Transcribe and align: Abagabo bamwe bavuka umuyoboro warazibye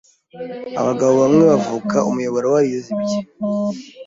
Abagabo 0.79 1.13
bamwe 1.23 1.43
bavuka 1.51 1.97
umuyoboro 2.09 2.47
warazibye 2.55 3.19